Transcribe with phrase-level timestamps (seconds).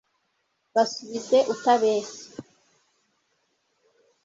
[0.73, 2.25] basubize utabeshya